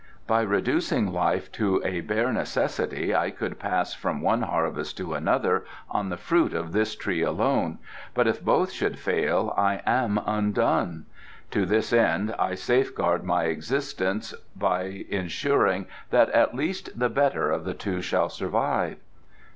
[0.25, 5.63] By reducing life to a bare necessity I could pass from one harvest to another
[5.91, 7.77] on the fruit of this tree alone,
[8.15, 11.05] but if both should fail I am undone.
[11.51, 17.63] To this end I safeguard my existence by ensuring that at least the better of
[17.63, 18.97] the two shall thrive."